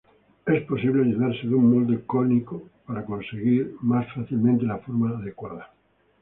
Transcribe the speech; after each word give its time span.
Es 0.47 0.63
posible 0.63 1.03
ayudarse 1.03 1.45
de 1.47 1.53
un 1.53 1.71
molde 1.73 2.03
cónico 2.07 2.63
para 2.87 3.05
conseguir 3.05 3.75
más 3.81 4.11
fácilmente 4.15 4.65
la 4.65 4.79
forma 4.79 5.11
adecuada. 5.15 5.71